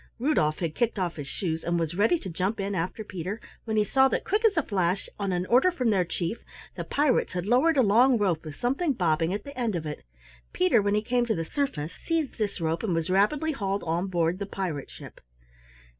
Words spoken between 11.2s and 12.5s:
to the surface, seized